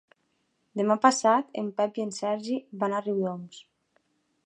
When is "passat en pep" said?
1.03-2.01